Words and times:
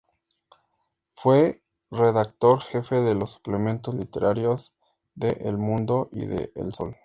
Fue 1.13 1.61
redactor 1.91 2.61
jefe 2.63 2.95
de 3.01 3.13
los 3.13 3.33
suplementos 3.33 3.93
literarios 3.93 4.73
de 5.13 5.33
"El 5.41 5.59
Mundo" 5.59 6.09
y 6.11 6.25
de 6.25 6.51
"El 6.55 6.73
Sol". 6.73 6.95